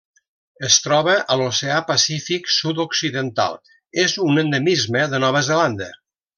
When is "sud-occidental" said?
2.55-3.61